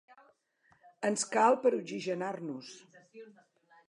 Ens 1.09 1.25
cal 1.35 1.57
per 1.65 1.71
oxigenar- 1.79 2.33
nos. 2.47 2.73